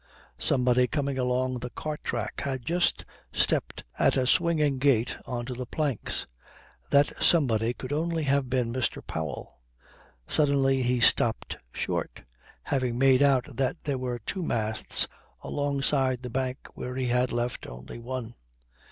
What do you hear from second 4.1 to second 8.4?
a swinging gait on to the planks. That somebody could only